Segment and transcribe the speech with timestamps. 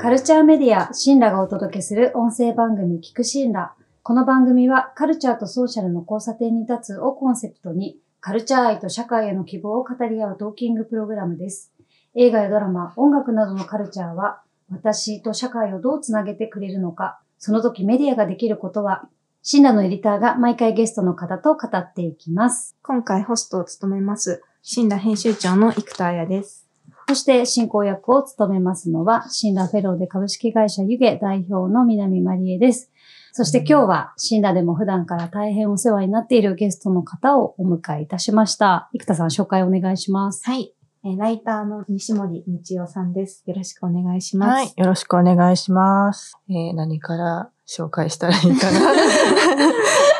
[0.00, 3.74] カルチャーメディア、シンラがお届けする音声番組、聞くシンラ。
[4.04, 11.72] この番組は、カルチャーとソーシャルの交差点に立つをコンセプトに、カルチャー愛と社会への希望を語り合うトーキングプログラムです。
[12.14, 14.40] 映画やドラマ、音楽などのカルチャーは、
[14.70, 19.08] 私と社会をどうつなげてくれるのか、その時メディアができることは、
[19.50, 22.76] シンラのエディターが毎回ゲストの方と語っていきます。
[22.82, 26.68] 今回ホストを務めます、新羅編集長の生田彩です。
[27.08, 32.90] そして進行役を務めますのは、シンラフェローで株式会社湯気代表の南まりえです。
[33.32, 38.90] そして今日は、シンラでも普段から大変お世話になっているゲストの方をお迎えいたしました。
[38.92, 40.44] 生田さん、紹介お願いします。
[40.44, 40.74] はい。
[41.06, 43.44] えーライターの西森道夫さんです。
[43.46, 44.50] よろしくお願いします。
[44.50, 44.72] はい。
[44.76, 46.36] よろしくお願いします。
[46.50, 48.80] えー何から紹介したらいいかな。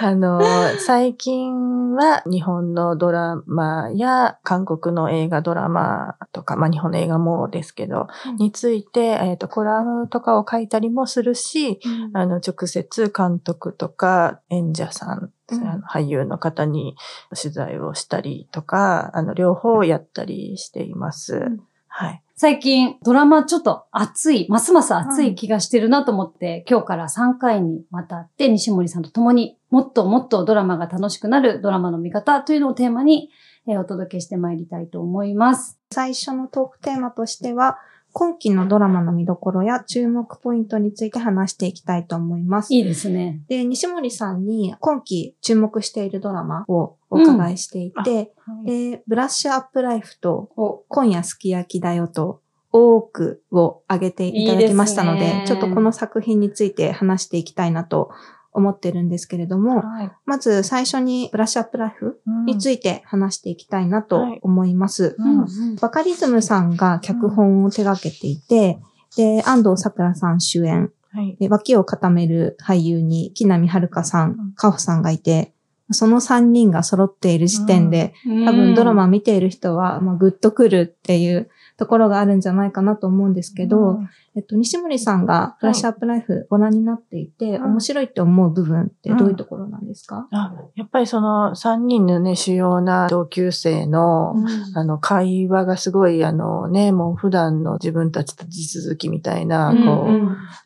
[0.07, 0.41] あの、
[0.79, 16.95] 最近は日本のドラマや韓国の映画ドラマとか、まあ日本の映画もですけど、うんについて、えっ、と、コラムとかを書いたりもするし、うんあの、直接監督とか演者さん、うんあの俳優の方に
[17.35, 21.59] 取材をしたりとか、あの、両方やったりしています。
[22.05, 22.23] んはい。
[22.37, 33.31] 最近、ドラマちょっと熱い、ますます熱い気がしてるなと思って、今日から3回にわたって西森さんと共にもっともっとドラマが楽しくなるドラマの見方というのをテーマに、
[33.67, 35.79] えーお届けしてまいりたいと思います。
[35.93, 37.79] 最初のトークテーマとしては、
[38.19, 42.75] 今期のドラマの見どころや注目ポイントについて話していきたいと思います。
[42.75, 43.43] いいですね。
[43.47, 48.33] で、西森さんに今期注目しているドラマをお伺いしていて、
[48.67, 52.41] で、ブラッシュアップライフとお今夜すき焼きだよと
[52.73, 58.11] 多くを挙げていただきましたので、いいでちょっとこの作品について話していきたいなと
[58.53, 60.11] 思ってるんですけれども、はい。
[60.25, 65.17] まず最初にブラッシュアップライフについいて話していきたいなと思います。
[65.19, 68.79] うんバカリズムさんが脚本を手掛けていて、
[69.17, 71.37] で、安藤桜さん主演、はい。
[71.37, 75.53] で脇を固める俳優に木南遥さんうん、カホさんがいて、
[75.91, 78.13] その3人が揃っている時点で、
[78.47, 84.11] 多分ドラマ見ている人は、まあ、グッとくるっていうところがあるんじゃないかなと思うんですけど、うん。
[84.35, 94.35] えっと、西森さんがフラッシュアップライフご覧になっていて、うん面白いって思う部分ってどういうところなんですか、あやっぱりその3人のね、主要な同級生の、
[94.75, 100.07] あの、会話がすごい、あのね、もう普段の自分たちと地続きみたいな、うんこ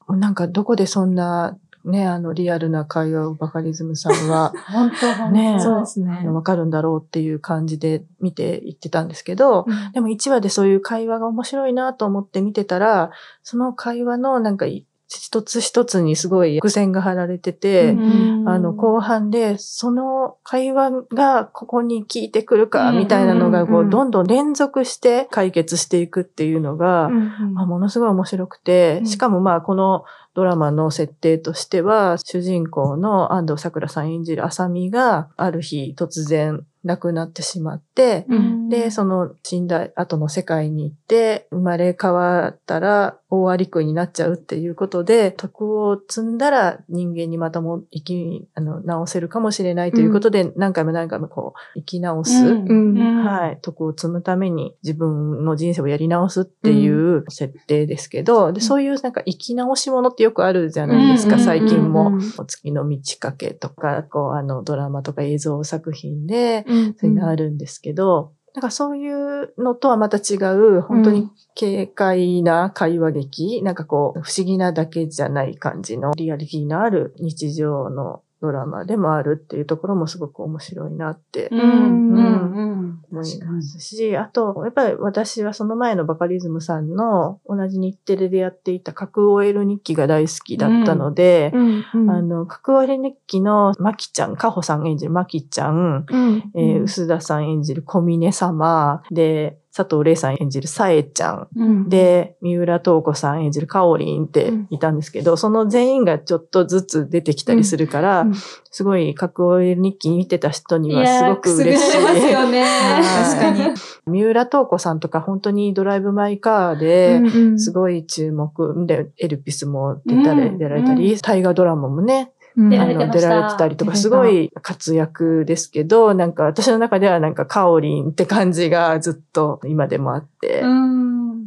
[0.08, 6.28] う、うんなんかどこでそんな、ね、あの、リアルな会話をバカリズムさんは、 本当本当ねそうですね。
[6.28, 13.10] わかるんだろうっていう感じで見ていってたんですけど、でも1話でそういう会話が面白いなと思って見てたら、
[13.42, 14.86] その会話のなんかい
[15.20, 18.48] 一つ一つにすごい伏線が張られてて、うん。
[18.48, 22.98] あの、後半で、その会話がここに効いてくるか、うん。
[22.98, 27.54] みたいなのが、こう、うんどんどん連続して解決していくっていうのが、うん。
[27.54, 29.06] まあものすごい面白くて、うん。
[29.06, 38.68] しかもまあ、このドラマの設定としては、主人公の安藤桜さん演じる浅見が、ある日突然亡くなってしまって、うん。
[38.68, 52.46] で、その死んだ後の世界に行って、生まれ変わったら大ありくになっちゃうっていうことで、徳を積んだら人間にまたも生き、あの、直せるかもしれないということで、何回も何回もこう、生き直す。
[52.46, 52.68] うん。
[52.68, 53.24] うん。
[53.24, 53.58] はい。
[53.62, 61.42] 徳を積むために自分の人生をやり直すっていう設定ですけど、でそういうなんか生き直しものってよくあるじゃないですか、うん。
[61.42, 62.12] 最近も。
[62.46, 67.58] 月の満ち欠けとか、こう、あの、ドラマとか映像作品で、うんそういうのあるん。
[67.62, 81.60] ですけど、なんかそういうのとはまた違う、本当に軽快な会話劇、なんかこう、不思議なだけじゃない感じのリアリティのある日常のドラマでもあるっていうところもすごく面白いなってうん。
[81.60, 82.52] うん。
[82.52, 83.02] うん。
[83.10, 86.82] 思いますし、あと、やっぱり私はその前のバカリズムさん。
[86.96, 91.84] の同じ日テレでやっていた核 OL 日記が大好きだったので、うん。
[91.94, 92.10] うん。
[92.10, 94.86] あの、核 OL 日記のマキちゃん、カホさん。
[94.86, 96.50] 演じるマキちゃん、うん。
[96.54, 97.48] えー薄田さん。
[97.48, 101.88] 演じる小峰様、で、佐藤玲さん演じるさえちゃん、うん。
[101.88, 108.28] で、三浦透子さん演じるカオリンっていたんですけど、その全員がちょっとずつ出てきたりするから、うん。
[108.28, 108.34] うん
[108.74, 111.90] すごい、格好日記見てた人にはすごく嬉しい。
[111.90, 112.62] くすぐられますよね。
[112.62, 113.30] はい。
[113.30, 113.74] 確かに。
[114.06, 118.86] 三浦透子さんとか本当にドライブ・マイ・カーで、うんすごい注目。
[118.86, 120.58] で、エルピスも出たり、うん。
[120.58, 131.01] 出られたり、大河ドラマもね、うん出られてました出られてたりとか、すごい活躍ですけど、なんか私の中ではなんかカオリンって感じがずっと今でもあって、うん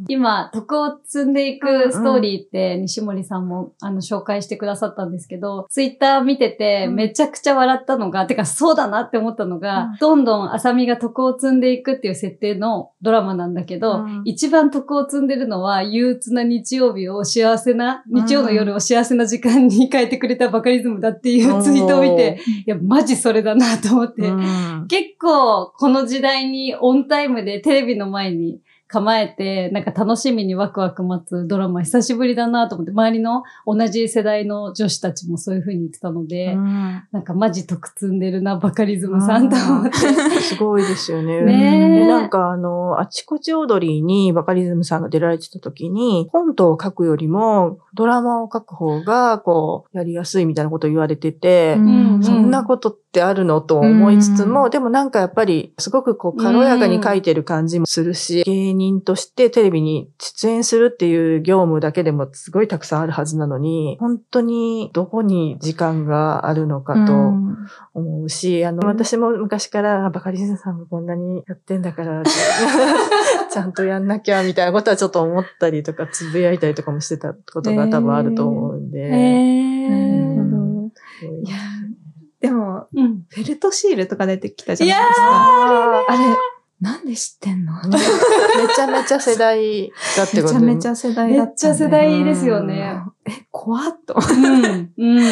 [0.08, 14.22] 今、徳を積んでいくストーリーって西森さんもあの紹介してくださったんですけど、ツイッター見ててめちゃくちゃ笑ったのが、てかそうだなって思ったのが、どんどん浅見が徳を積んでいくっていう設定のドラマなんだけど、うん。
[14.24, 24.86] 一番徳を積んでるのは憂鬱な日曜日を幸せな、日曜の夜を幸せな時間に変えてくれたバカリズムだっていうツイートを見て、いや、マジそれだなと思って、うん。
[24.88, 37.02] 結構この時代にオンタイムでテレビの前に構えて、なんか楽しみにワクワク待つドラマ久しぶりだなと思って、周りの同じ世代の女子たちもそういう風に言ってたので、うん。
[37.10, 39.98] なんかマジ得積んでるな、バカリズムさんと思って。
[40.40, 41.42] すごいですよね。
[41.42, 52.22] ねなんかあの、あちこち踊りにバカリズムさんが出られてた時に、コントを書くよりもドラマを書く方が、こう、やりやすいみたいなことを言われてて、ん。
[52.22, 54.70] そんなことってあるのと思いつつも、うん。
[54.70, 67.12] でもなんかやっぱりすごくこう軽やかに書いてる感じもするし、芸人としてテレビに出演するっていう業務だけでもすごいたくさんあるはずなのに、本当にどこに時間があるのかと
[67.94, 72.22] 思うし、あの、私も昔からあバカリズムさんがこんなにやってんだから、
[73.50, 78.98] ちゃんとやんなきゃみたいなことはちょっと思ったりとか、つぶやいたりとかもしてたことが多分あると思うんで。
[78.98, 80.50] へなるー。
[80.50, 80.90] ほど。
[81.20, 81.44] すごい。
[81.44, 81.56] いや
[82.40, 83.24] でも、うん。
[83.28, 85.26] フェルトシールとか出てきたじゃないですか。
[85.26, 86.18] ああれ、
[86.80, 87.72] なんで知ってんの？
[87.72, 87.98] ーめ
[88.74, 91.48] ちゃめちゃ世代だってことめちゃめちゃ世代だったんで。
[91.48, 93.00] めっちゃ世代ですよね。
[93.24, 94.14] え、怖っと。
[94.14, 94.92] うん。
[94.96, 95.24] うん。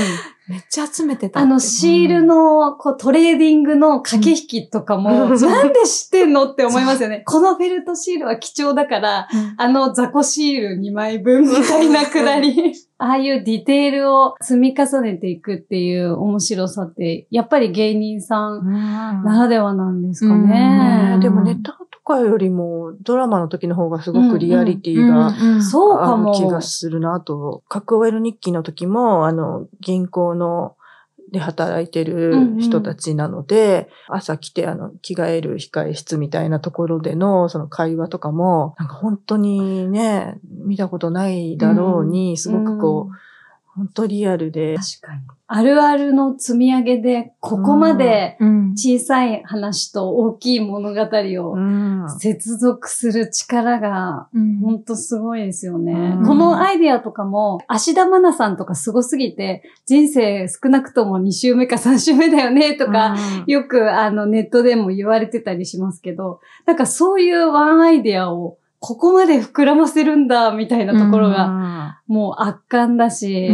[0.47, 1.41] めっちゃ集めてた。
[1.41, 7.23] あの、シール、の、こう、トレーディングの駆け引きとかも、うんなんで知ってんのって思いますよね。
[7.27, 12.75] このフェルトシールは貴重だから、うんあの雑魚シール2枚分みたいなくだり。
[12.99, 21.13] ああいうディテールを積み重ねていくっていう面白さって、やっぱり芸人さんならではなんですかね。
[21.15, 25.63] うんでもネタとかよりもドラマの時の方がすごくリアリティがうんうん
[26.03, 26.35] ある。
[26.35, 27.63] 気がするなと。
[27.69, 30.77] 格好 L 日記の時も、あの、銀行の
[31.33, 43.15] で働いてる人たちなので、朝来てあの、着替える控え室みたいなところでのその会話とかも、なんか本当にね、見たことないだろうに、すごくこう、
[43.77, 45.23] 本当リアルで、確かに。
[45.47, 48.71] あるあるの積み上げで、ここまでうん。
[48.77, 52.07] 小さい話と大きい物語をうん。
[52.19, 54.59] 接続する力が、うん。
[54.61, 55.93] ほんとすごいですよね。
[55.93, 56.27] うん。
[56.27, 63.17] このアイデアとかも、芦田愛菜さんとかすごすぎて、人生少なくとも2週目か3週目だよねとか、、
[63.47, 73.49] よくあのネットでも言われてたりしますけど、なんかそういうワンアイデアをここまで膨らませるんだみたいなところがが、もう圧巻だし、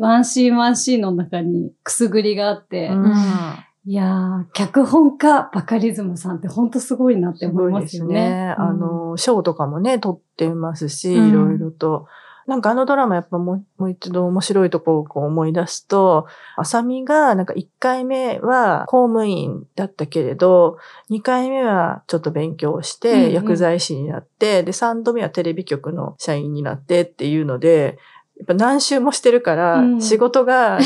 [0.00, 3.14] ワンシーンワンシーンの中にくすぐりがあって、うん。
[3.84, 8.54] いやー、脚本家バカリズムさんってほんとすごいなって思いますよね。
[8.56, 11.28] あの、賞とかもね、撮ってますし、うん。
[11.28, 12.06] いろいろと。
[12.46, 20.78] なんかあのドラマやっぱもうもう一度面白いとこをこう思い出すと、あさみがなんか1回目は公務員だったけれど、
[21.10, 23.32] 2回目はちょっと勉強しうんうてん。
[23.32, 27.98] 薬剤師になって、で3度目はテレビ局の社員になってっていうので、
[28.38, 30.02] やっぱ何周もしてるから、うん。
[30.02, 30.84] 仕事があの、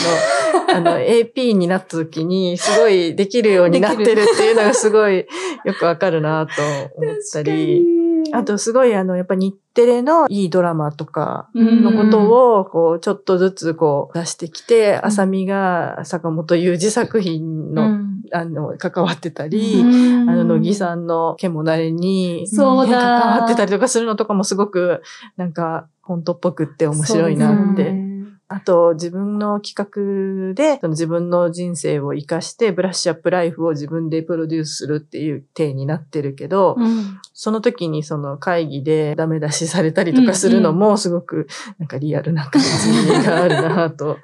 [0.76, 5.26] あの AP になった時にすごいできるようになってるっていうのがすごい
[5.64, 6.62] よくわかるなと
[6.96, 7.95] 思ったり。
[8.32, 18.22] あとすごいあの、やっぱ日テレのいいドラマとかのことを、こう、ちょっとずつこう出してきて、あさみが坂本雄二作品の、うん。
[18.32, 20.30] あの、関わってたり、うん。
[20.30, 22.92] あの、乃木さんの毛もなれに、そうだ。
[22.92, 25.02] ね関わってたりとかするのとかもすごく、
[25.36, 28.05] なんか、本当っぽくって面白いなって。
[28.48, 37.20] あと、自分の企画で、その自分の人生を活かして、ブラッシュアップライフを自分でプロデュースするっていう体になってるけど、うん。
[37.32, 41.48] その時にその会議でダメ出しされたりとかするのもすごく
[41.78, 44.16] なんかリアルな感じがあるなと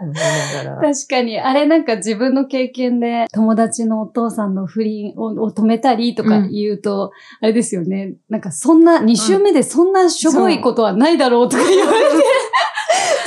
[0.00, 0.92] 思いながら。
[0.94, 8.14] 確かに、あれなんか自分の経験で友達のお父さんの不倫をを止めたりとか言うと、あれですよね。
[8.28, 12.24] なんかそんな、2週目でそんなしょぼいことはないだろうとか言われて、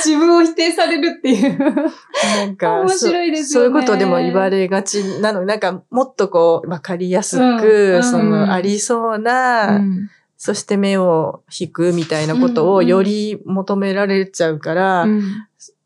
[0.06, 1.58] 自分を否定されるっていう。
[1.58, 3.44] なんか面白いですよね。
[3.44, 5.40] そそういうことでも言われがちなの。
[5.40, 8.04] に、なんかもっとこう、わかりやすうんく、うん。
[8.04, 10.10] そのありそうな、うん。
[10.36, 15.22] そして目を引くみたいなことをより求められちゃうから、うん。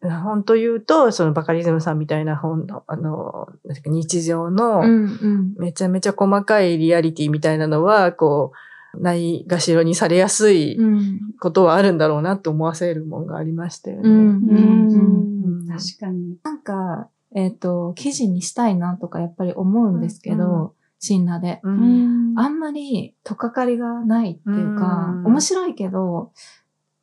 [0.03, 3.49] 本当言うと、そのバカリズムさんみたいな本の、あの、
[3.85, 5.55] 日常の、うんうん。
[5.59, 11.21] めちゃめちゃ細かいリアリティみたいなのは、こう、ないがしろにされやすいうん。
[11.39, 14.09] ことはあるんだろうなって思わせるもんがありましたよね。
[14.09, 14.17] うん。
[14.17, 14.89] うん。
[14.89, 15.61] うん。
[15.61, 15.69] うん。
[15.69, 16.37] 確かに。
[16.43, 20.71] なんか、えっ、と、記事にしたいなとかやっぱり思うんですけど、うん。
[20.99, 21.61] シンラで。
[21.63, 22.39] ううん。
[22.39, 25.27] あんまり、とっかかりがないっていうか、うん。
[25.27, 26.33] 面白いけど、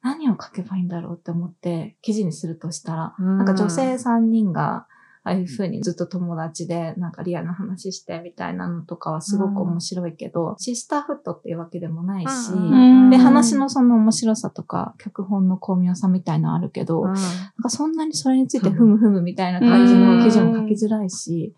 [0.04, 4.88] 何を書けばいいんだろうって思って、記事にするとしたら、なんか女性3人が、
[5.28, 17.08] ああいう風にずっと友達で、なんかリアルな話してみたいなのとかはすごく面白いけど、シスターフットっていうわけでもないし、うんで、話のその面白さとか、脚本の巧妙さみたいなのあるけど、うん。
[17.08, 17.16] なん
[17.62, 21.54] かそんなにそれについてふむふむみたいな感じの記事も書きづらいし。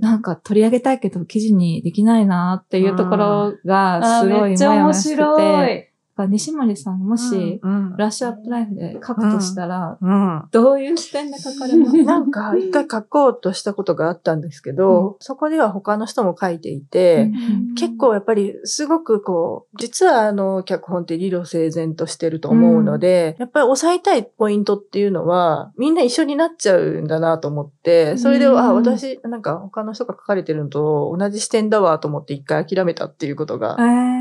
[0.00, 5.87] なんか取り上げたいけど記事にできないなっていうところがあすごい面もやもやして
[6.26, 10.42] 西森さんもし、うんブラッシュアップライフで書くとしたら、うん。
[10.50, 12.02] どういう視点で書かれますか？
[12.04, 17.32] なんか、一回書こうとしたことがあったんですけど、そこでは他の人も書いていて、
[17.76, 33.76] 結構やっぱりすごくこう、実はあの脚本って理路整然としてると思うので、やっぱり押さえたいポイントっていうのは、みんな一緒になっちゃうんだなと思って、それで、うんあ、私なんか他の人が書かれてるのと同じ視点だわと思って一回諦めたっていうことが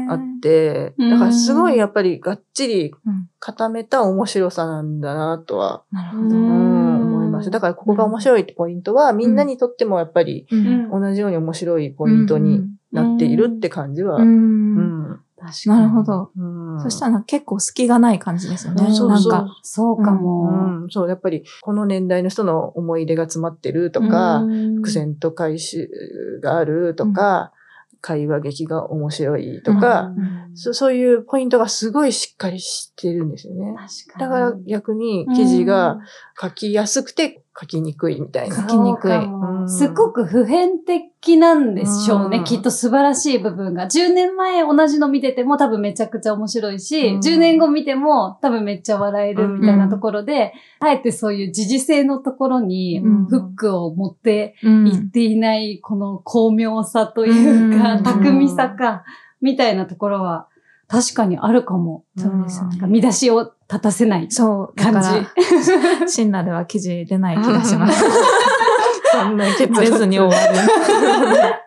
[0.09, 1.09] あって、うん。
[1.11, 3.29] だからすごいやっぱりがっちりうん。
[3.39, 7.51] 固めた面白さなんだなとは、思いました。
[7.51, 10.89] だからここが面白いってポイントは、みんなにとってもやっぱりうん。
[10.89, 14.17] 同じように面白いポイントになっているって感じは、
[15.67, 16.03] なるほ。
[16.03, 16.31] ど。
[16.35, 16.81] うん。
[16.81, 18.91] そしたら結構隙がない感じですよね。
[18.91, 20.79] そうなんか、そうかも。
[20.81, 24.75] うん、そう、やっぱりこの年代の人の思い出が詰まってるとか、うん。
[24.77, 25.89] 伏線と回収
[26.41, 27.51] があるとか、
[28.01, 33.75] 会話劇が面白いとか、うんそそういうポイントがすごいしっかりしてるんですよね。
[33.77, 34.25] 確かに。
[34.25, 35.99] だから逆に記事が
[36.41, 38.55] 書きやすくて書きにくいみたいな。
[38.55, 39.11] 書きにくい
[39.67, 42.37] すごく普遍的なんでしょうね。
[42.37, 43.85] うんきっと素晴らしい部分が。
[43.85, 59.03] 10年前同じの見てても多分めちゃくちゃ面白いし、うん10年後見ても多分めっちゃ笑えるみたいなところで、あえてそういう時事性のところにうんフックを持ってうんいっていないこの巧妙さというか、うん巧みさか、
[59.41, 60.47] みたいなところは
[60.87, 62.05] 確かにあるかも。
[62.17, 64.77] そうですよねなんか見出しを立たせないそう。
[64.77, 66.01] だ感かじ。
[66.01, 68.03] ら、 シンラでは記事出ない気がします。
[69.11, 71.66] そんな結論出ずに終わる。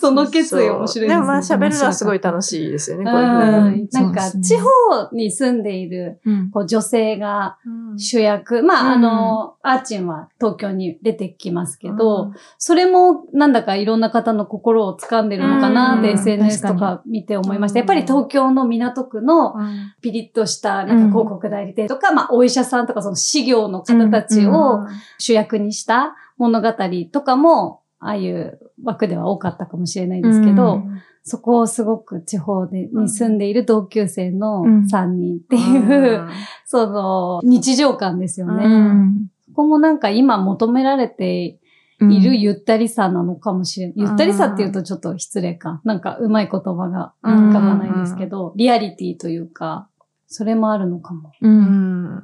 [0.00, 1.08] その決意面白いですね。
[1.08, 4.70] でもまあ喋るのはすごい楽しいですよね、こういうふうなんか、地方
[5.12, 6.50] に住んでいるうん。
[6.50, 7.98] こう女性がうん。
[7.98, 8.62] 主役。
[8.62, 8.92] まあ、うん。
[8.92, 16.14] あの、アーチンは東京に出てきますけど、それもなんだかいろんな方の心を掴んでるのかなってうん。
[16.14, 17.80] SNS と確か見て思いました。
[17.80, 17.84] うん。
[17.84, 19.92] やっぱり東京の港区のうん。
[20.00, 24.52] ピリッとしたなんか広告代理店とか、まあ、お医者さんとかその事業の方たちうん。
[24.52, 24.86] を
[25.18, 26.72] 主役にした物語
[27.12, 36.26] とかも、ああいう枠では多かったかもしれないですけど、うんそこをすごく地方で、に住んでいる同級生のうん3人っていう、
[36.64, 38.64] その日常感ですよね。
[38.64, 41.58] うんそこもなんか今求められて
[42.00, 43.94] いるゆったりさなのかもしれない。
[43.96, 45.82] ゆったりさっていうとちょっと失礼か。
[45.84, 49.88] なんかうまい言葉が浮かばないですけど、リアリティというか、
[50.26, 51.32] それもあるのかも。
[51.42, 51.46] う。
[51.46, 51.60] うん
[52.16, 52.22] ん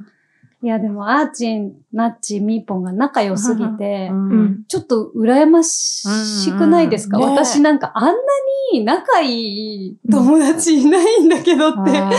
[0.63, 4.65] いやでもアーチン、ナッチ、ミーポンが仲良すぎて、うん。
[4.69, 7.23] ちょっと羨ましくないですか、うん。
[7.25, 7.37] うんね。
[7.37, 8.13] 私なんかあんな
[8.73, 12.11] に仲いい友達いないんだけどって、ね。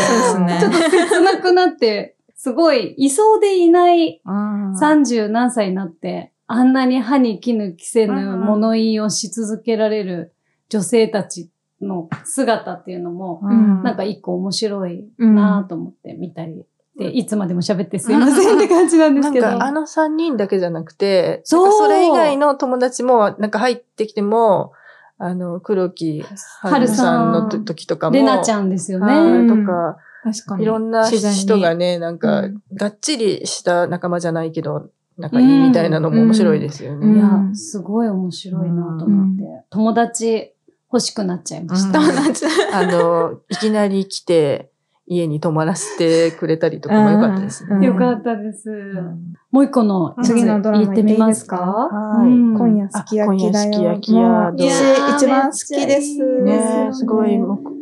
[0.60, 10.34] ちょっと切なくなって、すごい、いそうでいない30何歳になって、あんなに歯に衣着せぬ物言いをし続けられる
[10.70, 11.50] 女性たち
[11.82, 13.82] の姿っていうのも、うん。
[13.82, 16.65] なんか一個面白いうんなと思って見たり。
[16.98, 19.48] で、いつまでも喋ってすいませんって感じなんですけど。
[19.48, 24.72] なんかあの3人だけじゃなくて、そうなんかそれ以外の友達もなんか入ってきても、
[25.20, 26.24] あの、黒木
[26.62, 29.48] 春さんのと時とかも、レナちゃんですよはいね。
[29.48, 30.63] とか、確かに。
[30.63, 37.08] いろんな人がね、なんかうん、がっちりした仲間じゃないけど、仲いいみたいなのも面白いですよね。
[37.08, 39.44] うんいや、すごい面白いなと思って。
[39.70, 40.54] 友達
[40.92, 42.00] 欲しくなっちゃいました。
[42.00, 42.46] うん友達。
[42.74, 44.70] あの、いきなり来て、
[45.07, 47.75] 家に泊まらせてくれたりとかもよかったですね。
[47.77, 47.83] うん。
[47.83, 48.69] よかったです。
[48.69, 49.33] うん。
[49.51, 51.55] もう一個の次のドラマ言ってみますか？
[51.57, 52.57] はいうん。
[52.57, 53.69] 今夜すき焼きだよ。
[53.69, 54.21] あ今夜すき焼き屋。
[54.21, 56.41] もうどう私一番好きです。
[56.41, 56.89] ね。
[56.91, 57.39] すごい、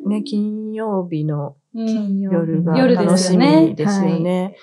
[0.08, 4.56] ね、金曜日のうん夜が楽しみですよね。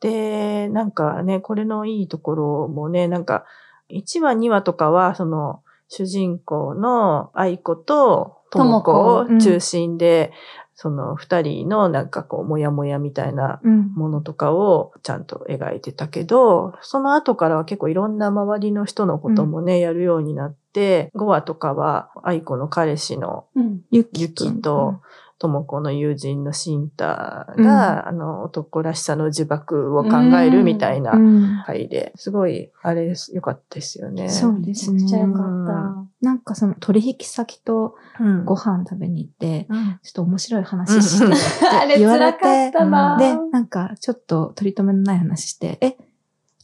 [0.00, 3.44] で、なんかね、これのいいところもね、なんか、
[3.90, 10.32] 1話2話とかは、その、主人公の愛子と智子を中心で、
[10.80, 13.92] その二人のなんかこう、もやもやみたいなうん。
[13.96, 23.80] ものとかをちゃんと描いてたけど、その後からは結構いろんな周りの人のこともね、やるようになって、5話とかは愛子の彼氏のうん。
[23.90, 25.00] ゆゆきと、
[25.38, 34.28] 智子の友人のシンタが、あの、男らしさの呪縛を考えるみたいなうん回で、すごい、あれ、良かったですよね。
[34.28, 34.98] そうめですね。
[35.00, 36.08] ちゃくちゃ良かった。
[36.20, 38.44] なんかその取引先とうん。
[38.44, 41.28] ご飯食べに行って、うんちょっと面白い話してう
[41.80, 43.16] あれて言われ辛かってたな。
[43.16, 45.96] で、なんかちょっと取り留めのない話して、え、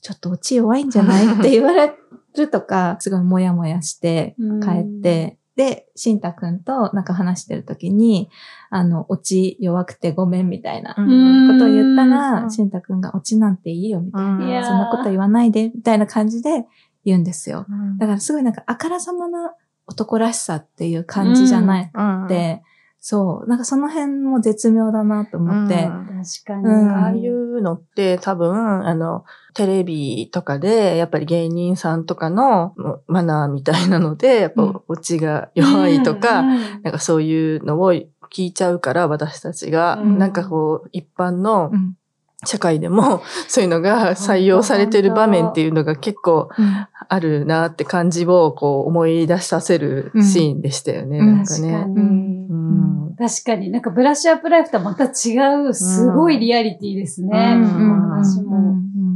[0.00, 1.26] ちょっとオチ弱いんじゃない？
[1.32, 1.94] って言われ
[2.36, 8.28] るとか、すごいもやもやして帰って、で、しんたくんとなんか話してる時に、
[8.70, 11.48] あの、オチ弱くてごめんみたいなうん。
[11.48, 14.64] ことを言ったうら、んしんたくんがオチなんていいよみたいな。
[14.66, 16.66] そんなこと言わないで、みたいな感じで
[17.04, 17.66] 言うんですよ。
[17.68, 17.98] うん。
[17.98, 19.54] だからすごいなんかあからさまな
[19.86, 22.26] 男らしさっていう感じじゃないうん。
[22.26, 22.62] で、
[22.98, 26.06] そう、なんかその辺も絶妙だなと思って、うん。
[26.24, 26.64] 確かに。
[26.64, 26.90] うん。
[26.90, 32.74] ああいうのって多分、あの、テレビとかで、やっぱり芸人さんとかの
[33.06, 34.72] マナーみたいなので、やっうん。
[34.74, 40.18] ぱオチが弱いとか、うんなんかそういうのを聞いちゃうから、私たちが、うん。
[40.18, 41.96] なんかこう、一般のうん。
[42.46, 46.50] 社会でも、 そういうのが採用されてる場面っていうのが結構
[47.08, 51.36] あるなって感じをこう思い出させるシーンでしたよね、うん。
[51.36, 51.72] なんかね。
[51.72, 52.46] 確かに。
[52.50, 53.14] うん。
[53.16, 53.70] 確かに。
[53.70, 57.60] なんかブラッシュアップライフとはまた違う、すごいリアリティですね。
[57.62, 57.72] うん。
[57.72, 58.74] この話も。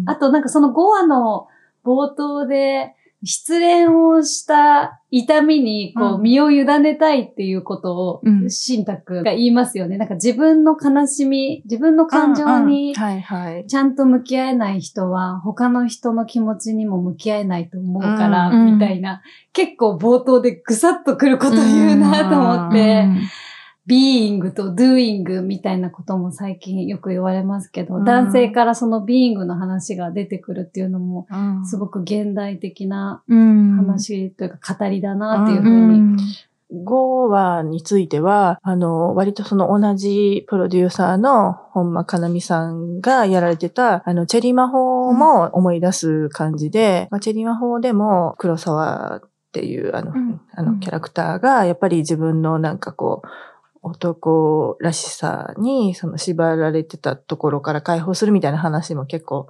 [0.08, 0.16] うん。
[0.16, 1.48] あとなんかその5話の
[1.84, 6.22] 冒頭で、失恋をした痛みにこううん。
[6.22, 8.48] 身を委ねたいっていうことをう、ん。
[8.48, 9.98] シンタクが言いますよね。
[9.98, 12.94] なんか自分の悲しみ、自分の感情に。
[12.94, 19.22] ちゃんと向き合えない人は他の人の気持ちにも向き合えないと思うから、うんみたいな、
[19.52, 23.08] 結構冒頭でぐさっとくること言うなと思って、
[23.88, 28.04] ビーイングとドゥーイングみたいなことも最近よく言われますけど、うん。
[28.04, 31.66] 男性からそのビーイングの話が出てくるっていうのも、うん。
[31.66, 33.76] すごく現代的なうん。
[33.76, 35.98] 話というか語りだなっていうふううに。
[36.00, 36.16] ん。
[36.70, 50.40] 5話については、あの、割とその同じプロデューサーの本間かなみさんがやられてた、あの、チェリー魔法も思い出す感じで、まあ、チェリー魔法でも黒沢っていうあの、うん。
[50.52, 53.28] あのキャラクターが、やっぱり自分のなんかこう、
[53.88, 59.48] 男らしさにその縛られてたところから解放するみたいな話も結構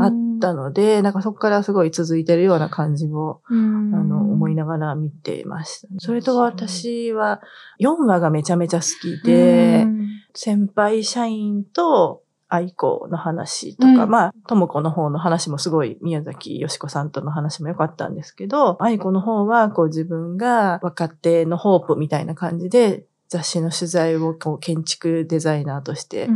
[0.00, 5.88] あったので、なんかそこからすごい続いてるような感じをあの、思いながら見ていました。
[5.98, 7.40] それと私は
[7.80, 9.86] 4話がめちゃめちゃ好きで、
[10.34, 14.10] 先輩社員と愛子の話とか、うん。
[14.10, 23.04] まあ、とも子の方の話もすごい宮崎よしこさんとの話も良かったんですけど、愛子の方はこう自分が若手のホープみたいな感じで
[23.34, 26.28] 雑誌の取材をこう建築デザイナーとして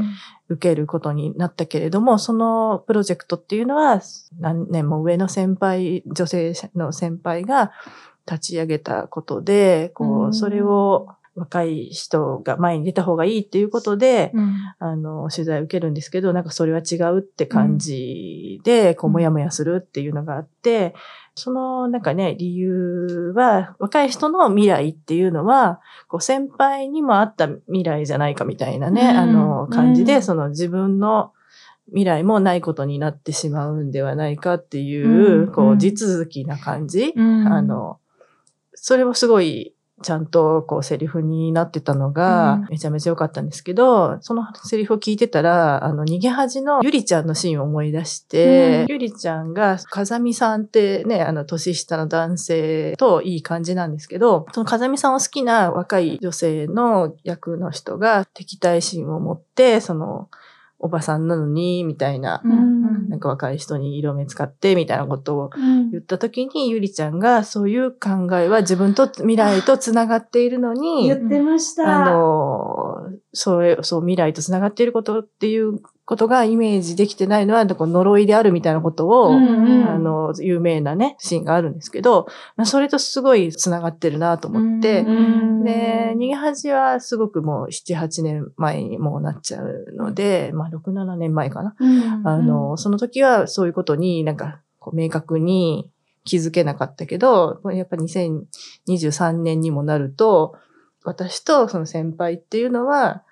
[0.49, 4.01] 受けることになったけれども、そのプロジェクトっていうのは
[4.41, 7.71] 何年も上の先輩、女性の先輩が
[8.27, 10.29] 立ち上げたことで、こうん。
[10.31, 14.33] う、それを若い人が前に出た方がいいっていうことで、
[14.79, 20.95] あの、取材を受けるんですけど、なんかそれは違うって感じで、こう、もやもやするっていうのがあって、
[21.39, 29.17] その、なんかね、理由は、若い人の未来っていうのは、こう、先輩にもあった未来じゃないかみたいなね、うん。
[29.17, 30.23] あの、感じで、うん。
[30.23, 31.33] その自分の
[31.87, 35.53] 未来もないことになってしまうんではないかっていう、うん。
[35.53, 37.47] こう、うん地続きな感じ、うん。
[37.47, 37.99] あ、の、
[38.75, 42.13] それをすごい、ちゃんとこうセリフになってたのうん。
[42.13, 48.87] が、めちゃめちゃ良かったんですけど、そのセリフを聞いてたら、あの、逃げ恥のゆりちゃんのシーンを思い出して、うん。
[48.89, 60.29] ゆりちゃんが、風見さんってね、あの、年下の男性といい感じなんですけど、その風見さんを好きな若い女性の役の人が敵対心を持って、その、
[60.81, 62.78] おばさんなのに、みたいな、うん
[63.09, 65.91] なんか若い人に色目使って、みたいなことをうん。
[65.91, 72.03] 言った時に、ゆりちゃんがそういう考えは自分と未来と繋がっているのに言、ってました。
[72.03, 79.89] あの、それ、そう未来と繋がっていることっていうことがイメージできてないのは、呪いであるみたいなことを、うんうん。
[79.89, 91.77] あの、有名なね、シーンがあるんですけど、まあそれとすごい繋がってるなと思って、うんで、逃げ恥はすごくもう7、8年前にもうなっちゃうので、まあ6、7年前かな。
[91.79, 92.27] うん。
[92.27, 95.91] あの、その時はそういうことになんかこう明確に
[96.25, 100.57] 気づけなかったけど、やっぱ2023年にもなると、
[101.05, 103.23] 私とその先輩っていうのは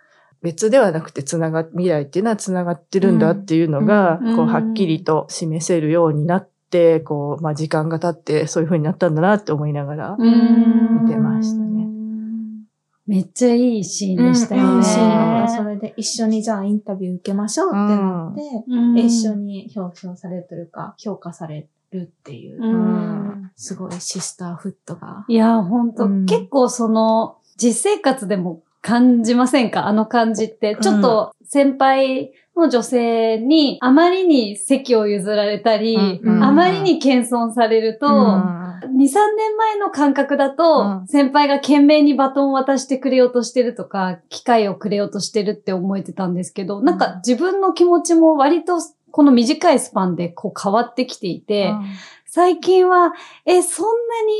[0.43, 4.37] 別ではなくてつなが、未来っていうのはつながってるんだっていうのが、うん。
[4.37, 11.05] こうはっきりと示せるようになって、こう、まあ時間が経ってそういう風になったんだなって思いながら、うん。
[11.05, 11.96] 見てましたね。
[13.07, 14.69] めっちゃいいシーンでしたよね。
[14.69, 18.99] うんいいシーンだったそれで一緒にじゃあインタビュー受けましょうってなって、うん。
[18.99, 23.51] 一緒に表彰されるというか、評価されるっていう、うん。
[23.55, 25.25] すごいシスターフットが。
[25.29, 26.27] いや、本当、うん。
[26.27, 29.87] 結構その、実生活でも感じませんか？
[29.87, 30.77] あの感じって。
[30.81, 38.97] ちょっと先輩の女性にあまりに席を譲られたり、うんあまりに謙遜されると、2、3
[39.37, 41.07] 年前の感覚だと、うん。
[41.07, 48.79] 先輩が懸命にバトンを渡してくれようとしてるとか、機会をくれようとしてるって思えてたんですけど、なんか自分の気持ちも割と
[49.11, 51.73] この短いスパンでこう変わってきていて、
[52.29, 53.13] 最近は、
[53.45, 53.93] え、そんな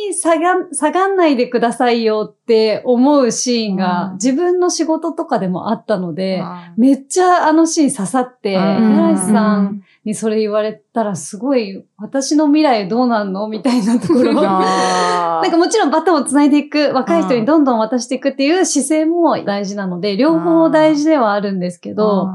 [0.09, 4.13] に下が、下がんないでくださいよって思うシーンうがん。
[4.15, 6.43] 自分の仕事とかでもあったので、
[6.77, 8.63] うめっちゃあのシーン刺さって、うん。
[8.63, 14.33] 柳瀬さんにそれ言われたらすごい、私の未来どうなんのみたいなところ。
[14.33, 22.31] ん なあんかもちろんバトンを繋いでいく、若い人にどんどん渡していくっていう姿勢も大事なので、両方大事ではあるんですけど、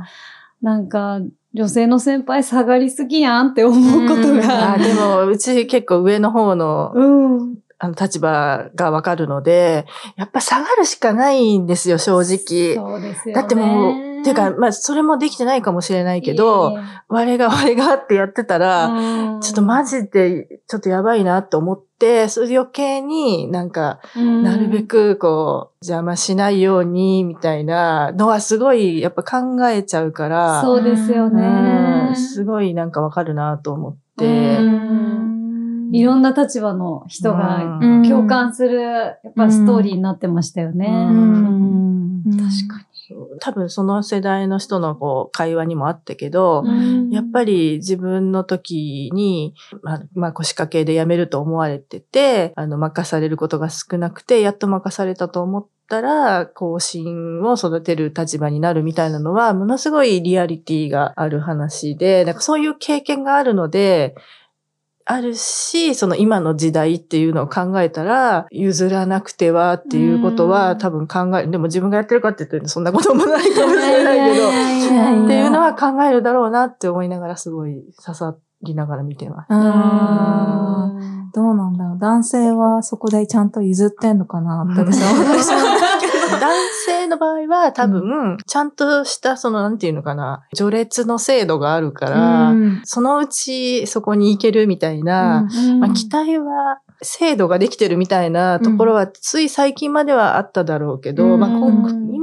[0.62, 1.20] なんか
[1.54, 4.78] 女性の先輩下がりすぎやんって思うことーがあ。
[4.78, 7.56] でも、うち結構上の方のうん。
[7.84, 12.76] あの立場がわかるので、やっぱ下がるしかないんですよ、正直。
[12.76, 13.42] そうですよね。
[13.42, 18.90] だってもう、ていうか、まあ、それもできてないかもしれないけど、我が我がってやってたら、
[19.42, 32.16] ちょっとマジで、ちょっとやばいなって思って、それで余計になんか、なるべくこう、邪魔しないように、みたいなのはすごい、やっぱ考えちゃうから、そうですようねん。
[32.16, 35.92] すごいなんかわかるなと思っうて、ん。
[35.94, 38.04] いろんな立場の人がうん。
[38.08, 40.88] 共感する、やっぱストーリーになってましたよね。
[42.38, 42.91] 確か
[43.40, 64.16] 多分その世代の人のこう会話にもあったけど、にやっぱり自分の時に、まあ、まあ、腰掛けで辞めると思われてて、あの、任されることが少なくて、やっと任されたと思ったら、後進を育てる立場になるみたいなのは、ものすごいリアリティがある話で、なんかそういう経験があるので、
[65.12, 71.52] あるし、その今の時代っていうのを考えたら、譲らなくてはっていうことうんは多分考える。
[71.52, 74.44] でも自分がやってるかって言ってそんなこともないかもしれないけど、
[74.96, 79.50] やっていうのは考えるだろうなって思いながらすごい刺さりながら見てます。
[81.34, 82.00] どうなんだろう。
[82.00, 86.11] 男性はそこでちゃんと譲ってんのかなって私は思ってしまうんだけど。
[86.40, 86.52] 男
[86.86, 92.82] 性の場合は多分、ちゃんとしたそのなんていうのかな、序列の制度があるから、うん。
[92.84, 95.48] そのうちそこに行けるみたいな、
[95.80, 101.40] まあ、期待は制度ができてるみたいなところは、つい最近まではあっただろうけど、うん。
[101.40, 101.50] まあ、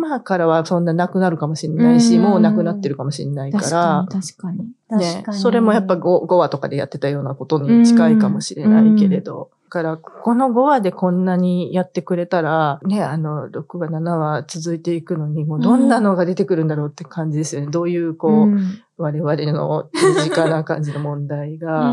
[0.09, 4.59] 今今からはそんななくなるかもしれないし、うんもうなくなってるかもしれないか確らか、に、確かに。
[4.59, 9.51] ね確か、にそれもやっぱ 5, 5話とかでやってたようなことに近いかもしれないけれど。
[9.67, 17.69] だから、この5話でこんなにやってくれたら、ね、あの、6話、7話続いていくのに、もうどんなのが出てくるんだろうって感じですよね。
[17.71, 21.93] どういう、こう、うん我々の身近な感じの問題が。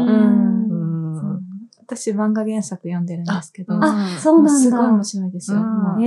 [1.87, 4.59] 私漫画原作読んでるんですけど、あ、そうなんだ。
[4.59, 5.59] すごい面白いですよ。
[5.59, 5.99] こ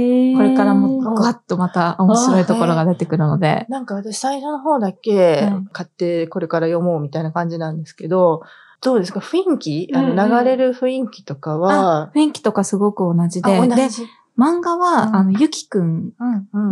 [0.43, 3.67] れからもガッとまた面白いところが出てくるので。
[3.69, 8.43] なんか私最初の方だけはい買ってこれから読もうみたいな感じなんですけど、
[8.81, 9.21] どうですか？
[9.21, 9.91] 雰囲気？
[9.95, 10.17] あうんうん。
[10.17, 14.07] の流れる雰囲気とかは、雰囲気とかすごく同じで、あ同で、じ。
[14.39, 15.17] 漫画は、うん。
[15.17, 16.13] あの、ゆきくん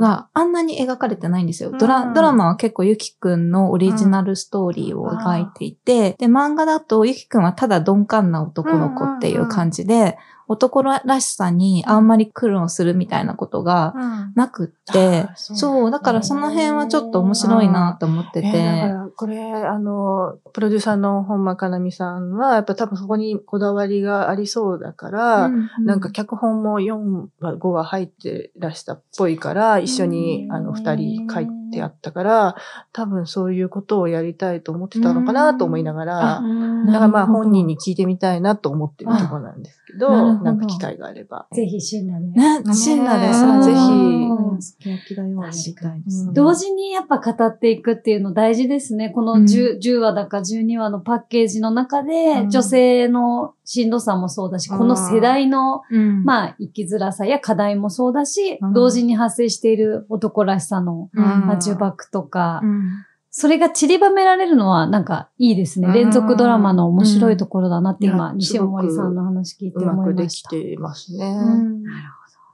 [0.01, 1.73] があんなに描かれてないんですよ。
[1.73, 2.15] ドラ、うん。
[2.15, 10.17] ドラマは結構ゆきくんのオリジナルストーリーを描いていて、で、漫画だとゆきくんはただ鈍感な男の子っていう感じで、
[10.49, 14.33] 男らしさにあんまり苦労するみたいなことがうん。
[14.35, 15.57] なくって、う。
[15.57, 25.85] そう、だからその辺はちょっと面白いなと思ってて、えーだからこれ、あの、プロデューサーの本間かなみさんは、やっぱ多分そこにこだわりがありそうだから、うんうん。
[25.85, 32.57] なんか脚本も4話、5話入ってらしたっぽいから、一緒にうんあの二人書いてあったから、
[32.93, 36.49] 多分そういうことをやりたいと思ってたのかなと思いながら、う
[36.85, 36.87] ん。
[36.87, 40.45] だからまあ本人に聞いてみたいなと思ってるところなんですけど、あなど。
[40.45, 41.47] なんか機会があれば。
[41.53, 42.27] ぜひ、シンラで。
[42.27, 44.91] ね、シンラで、ねそれはぜひ。
[44.91, 46.33] 焼きだよ、やりたいですね。
[46.33, 49.11] 同時にやっぱ語っていくっていうの大事ですね。
[49.11, 52.51] この 10,、10話だか12話のパッケージの中で、うん。
[52.51, 54.79] 女性のしんどさもそうだし、うん。
[54.79, 56.25] この世代の、うん。
[56.25, 58.73] まあ、生きづらさや課題もそうだし、うん。
[58.73, 61.23] 同時に発生している男らしさの、うん。
[61.23, 63.05] まあ、呪縛とか、うん。
[63.31, 65.89] それが散りばめられるのはなんかいいですね。
[65.89, 65.95] うん。
[65.95, 70.49] 連続ドラマの面白いところだなってうん今、西森さんの話聞いてうまくで思いました。
[70.49, 71.27] きてますね。
[71.27, 71.83] うん。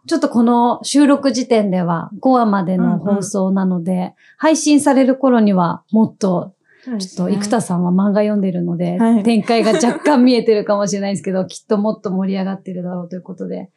[0.07, 9.23] ちょっとこの収録時点では5話までの放送なので、配信される頃にはもっと、ちょっと生田さんは漫画読んでるので、はい。
[9.23, 13.71] 展開が若干見えてるかもしれないですけど、 きっともっと盛り上がってるだろうということで、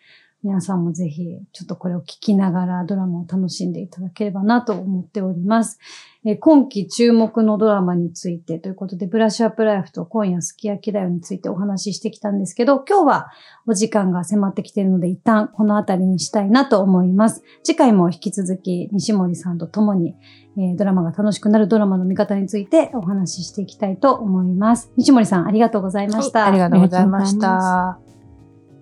[0.45, 5.79] 皆さんもぜひ、ちょっとこれを聞きながらドラマを楽しんでいただければなと思っております。
[6.23, 13.31] えー今期注目のドラマについてということで、ブラッシュアップライフと今夜すき焼きだよについてお話ししてきたんですけど、今日は
[13.65, 17.41] お時間が迫ってきているので、一旦この辺りにしたいなと思います。
[17.63, 20.13] 次回も引き続き西森さんと共に、
[20.57, 24.91] えードラマが楽しくなるドラマの見方についてお話ししていきたいと思います。
[24.95, 26.45] 西森さん、ありがとうございました。
[26.45, 28.04] ありがとうございました。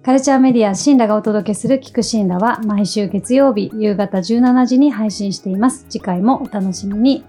[0.03, 5.85] カルチャーメディア、シンラがお届けする聞くシンラは毎週月曜日夕方17時に配信しています。
[5.87, 7.23] 次回もお楽しみに。